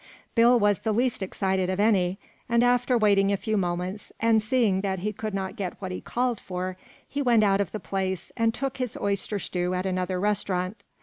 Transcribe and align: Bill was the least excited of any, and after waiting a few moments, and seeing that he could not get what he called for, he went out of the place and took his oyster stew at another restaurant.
Bill 0.33 0.59
was 0.59 0.79
the 0.79 0.93
least 0.93 1.21
excited 1.21 1.69
of 1.69 1.79
any, 1.79 2.17
and 2.49 2.63
after 2.63 2.97
waiting 2.97 3.31
a 3.31 3.37
few 3.37 3.55
moments, 3.55 4.11
and 4.19 4.41
seeing 4.41 4.81
that 4.81 4.97
he 4.97 5.13
could 5.13 5.35
not 5.35 5.55
get 5.55 5.79
what 5.79 5.91
he 5.91 6.01
called 6.01 6.39
for, 6.39 6.75
he 7.07 7.21
went 7.21 7.43
out 7.43 7.61
of 7.61 7.71
the 7.71 7.79
place 7.79 8.31
and 8.35 8.51
took 8.51 8.77
his 8.77 8.97
oyster 8.99 9.37
stew 9.37 9.75
at 9.75 9.85
another 9.85 10.19
restaurant. 10.19 10.81